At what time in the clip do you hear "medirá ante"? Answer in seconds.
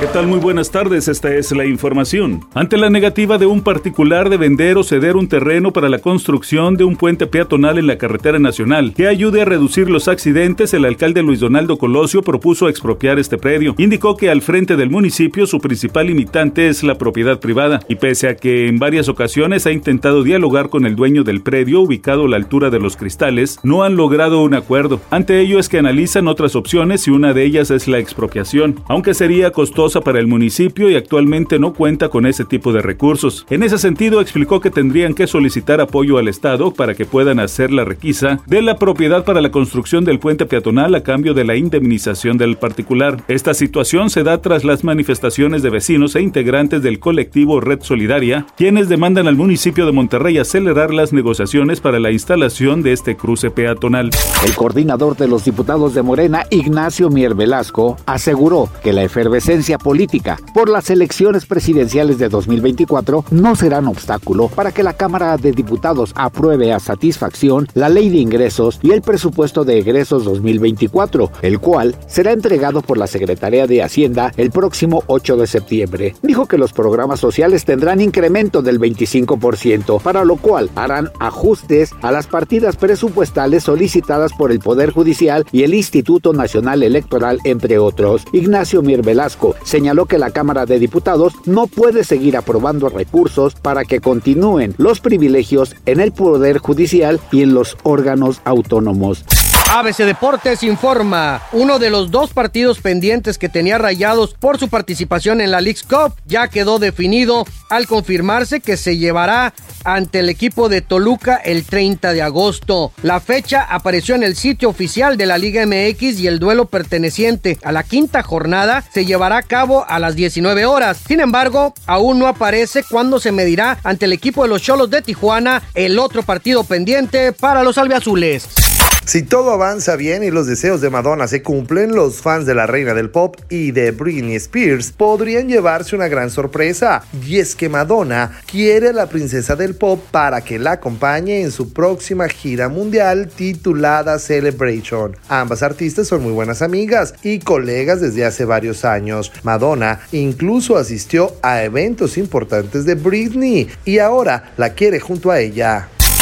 123.32-124.04